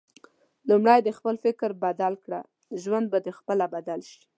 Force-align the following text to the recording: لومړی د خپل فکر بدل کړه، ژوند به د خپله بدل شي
لومړی 0.69 0.99
د 1.03 1.09
خپل 1.17 1.35
فکر 1.45 1.69
بدل 1.83 2.13
کړه، 2.23 2.39
ژوند 2.83 3.05
به 3.11 3.19
د 3.23 3.29
خپله 3.37 3.65
بدل 3.75 3.99
شي 4.09 4.21